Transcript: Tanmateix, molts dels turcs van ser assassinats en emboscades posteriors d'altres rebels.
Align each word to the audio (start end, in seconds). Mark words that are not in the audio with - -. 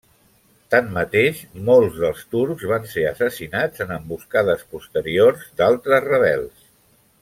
Tanmateix, 0.75 1.41
molts 1.67 1.99
dels 2.05 2.23
turcs 2.35 2.65
van 2.73 2.89
ser 2.95 3.05
assassinats 3.11 3.87
en 3.87 3.95
emboscades 4.01 4.67
posteriors 4.75 5.49
d'altres 5.63 6.13
rebels. 6.13 6.71